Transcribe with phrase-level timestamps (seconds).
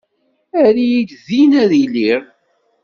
[0.63, 2.23] Err-iyi din ad iliɣ.